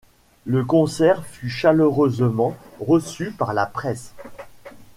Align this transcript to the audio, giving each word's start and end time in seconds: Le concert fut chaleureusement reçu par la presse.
Le 0.47 0.65
concert 0.65 1.23
fut 1.27 1.51
chaleureusement 1.51 2.57
reçu 2.79 3.29
par 3.33 3.53
la 3.53 3.67
presse. 3.67 4.15